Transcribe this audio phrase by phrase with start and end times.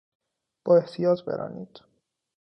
[0.65, 1.81] با احتیاط برانید!